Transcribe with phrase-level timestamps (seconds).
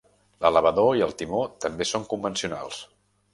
[0.45, 2.81] L'elevador i el timó també són convencionals.